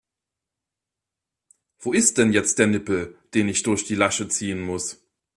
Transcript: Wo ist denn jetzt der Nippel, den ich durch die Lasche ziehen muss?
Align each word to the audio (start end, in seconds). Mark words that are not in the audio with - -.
Wo 1.77 1.93
ist 1.93 2.17
denn 2.17 2.33
jetzt 2.33 2.57
der 2.57 2.65
Nippel, 2.65 3.19
den 3.35 3.47
ich 3.49 3.61
durch 3.61 3.83
die 3.85 3.93
Lasche 3.93 4.27
ziehen 4.27 4.59
muss? 4.59 4.99